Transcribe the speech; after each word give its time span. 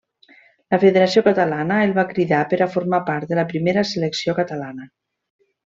La 0.75 0.79
Federació 0.83 1.23
Catalana 1.27 1.77
el 1.89 1.93
va 1.99 2.07
cridar 2.15 2.41
per 2.55 2.61
a 2.61 2.71
formar 2.79 3.03
part 3.13 3.31
de 3.35 3.41
la 3.43 3.47
primera 3.55 3.87
Selecció 3.95 4.39
Catalana. 4.43 4.93